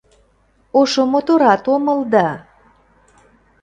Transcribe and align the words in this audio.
Ошо 0.79 1.01
моторат 1.13 1.63
омыл 1.73 1.99
да 2.13 2.27